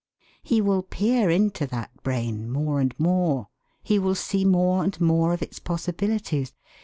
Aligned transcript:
He 0.41 0.61
will 0.61 0.81
peer 0.81 1.29
into 1.29 1.67
that 1.67 1.91
brain 2.01 2.49
more 2.51 2.79
and 2.79 2.99
more. 2.99 3.49
He 3.83 3.99
will 3.99 4.15
see 4.15 4.43
more 4.43 4.83
and 4.83 4.99
more 4.99 5.31
of 5.31 5.43
its 5.43 5.59
possibilities. 5.59 6.53